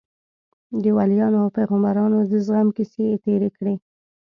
د 0.83 0.85
وليانو 0.97 1.37
او 1.43 1.49
پيغمبرانو 1.57 2.17
د 2.31 2.33
زغم 2.45 2.67
کيسې 2.77 3.03
يې 3.11 3.17
تېرې 3.25 3.49
کړې. 3.57 3.75